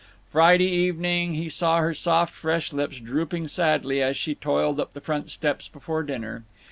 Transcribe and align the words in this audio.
Friday 0.31 0.65
evening 0.65 1.35
he 1.35 1.47
saw 1.47 1.77
her 1.77 1.93
soft 1.93 2.33
fresh 2.33 2.73
lips 2.73 2.99
drooping 2.99 3.47
sadly 3.47 4.01
as 4.01 4.17
she 4.17 4.33
toiled 4.33 4.79
up 4.79 4.93
the 4.93 4.99
front 4.99 5.29
steps 5.29 5.67
before 5.67 6.01
dinner. 6.01 6.43